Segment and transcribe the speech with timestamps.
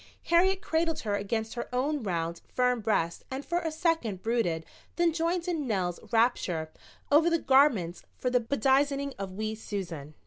[0.29, 5.13] Harriet cradled her against her own round, firm breast and for a second brooded then
[5.13, 6.71] joined in Nell's rapture
[7.11, 10.15] over the garments for the bedizening of wee Susan.